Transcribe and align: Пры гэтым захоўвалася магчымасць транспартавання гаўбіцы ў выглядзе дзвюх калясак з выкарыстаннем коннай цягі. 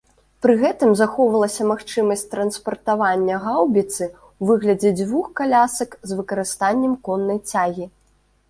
Пры 0.43 0.53
гэтым 0.61 0.91
захоўвалася 1.01 1.67
магчымасць 1.71 2.23
транспартавання 2.31 3.35
гаўбіцы 3.45 4.03
ў 4.07 4.49
выглядзе 4.51 4.89
дзвюх 4.99 5.25
калясак 5.41 5.91
з 6.09 6.19
выкарыстаннем 6.23 6.93
коннай 7.11 7.39
цягі. 7.55 7.85